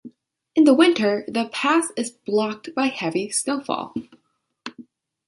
[0.55, 3.93] In the winter, the pass is blocked by heavy snowfall.